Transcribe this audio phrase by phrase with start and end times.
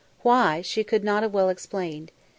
[0.23, 2.11] Why, she could not have well explained.